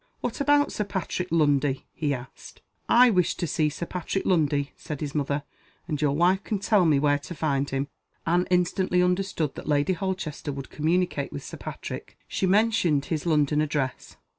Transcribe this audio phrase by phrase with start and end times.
[0.21, 2.63] "What about Sir Patrick Lundie?" he asked.
[2.89, 5.43] "I wish to see Sir Patrick Lundie," said his mother.
[5.87, 7.87] "And your wife can tell me where to find him."
[8.25, 12.17] Anne instantly understood that Lady Holchester would communicate with Sir Patrick.
[12.27, 14.17] She mentioned his London address.